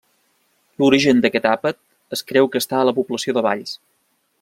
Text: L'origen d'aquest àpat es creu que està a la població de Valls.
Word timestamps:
L'origen 0.83 1.21
d'aquest 1.25 1.47
àpat 1.51 1.79
es 2.19 2.25
creu 2.33 2.51
que 2.55 2.65
està 2.65 2.81
a 2.83 2.89
la 2.91 2.99
població 3.01 3.37
de 3.39 3.49
Valls. 3.51 3.81